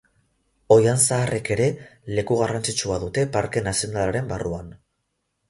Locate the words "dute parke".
3.05-3.65